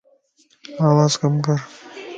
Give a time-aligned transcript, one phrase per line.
[0.87, 1.57] آواز ڪَم ڪر